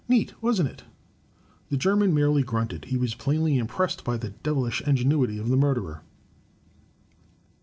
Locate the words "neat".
0.07-0.33